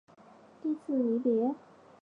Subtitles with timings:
[0.63, 1.55] 第一次的离別